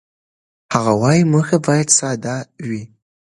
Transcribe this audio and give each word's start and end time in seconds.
هغه 0.73 0.93
وايي، 1.01 1.21
موخې 1.31 1.57
باید 1.67 1.87
ساده 1.97 2.35
وي. 2.67 2.83